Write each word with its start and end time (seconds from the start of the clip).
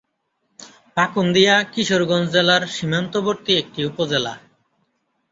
পাকুন্দিয়া 0.97 1.55
কিশোরগঞ্জ 1.73 2.27
জেলার 2.33 2.63
সীমান্তবর্তী 2.75 3.51
একটি 3.57 3.79
উপজেলা। 3.85 4.33